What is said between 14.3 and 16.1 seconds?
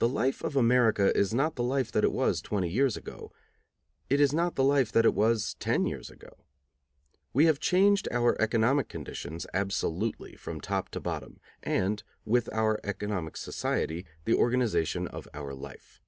organization of our life.